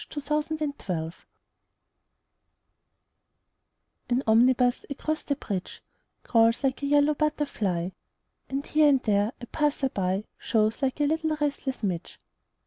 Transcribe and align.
SYMPHONY 0.09 0.57
IN 0.61 0.73
YELLOW 0.89 1.11
AN 4.09 4.23
omnibus 4.25 4.83
across 4.89 5.21
the 5.21 5.35
bridge 5.35 5.83
Crawls 6.23 6.63
like 6.63 6.81
a 6.81 6.87
yellow 6.87 7.13
butterfly 7.13 7.89
And, 8.49 8.65
here 8.65 8.89
and 8.89 9.03
there, 9.03 9.31
a 9.39 9.45
passer 9.45 9.89
by 9.89 10.23
Shows 10.39 10.81
like 10.81 10.99
a 11.01 11.05
little 11.05 11.37
restless 11.39 11.83
midge. 11.83 12.19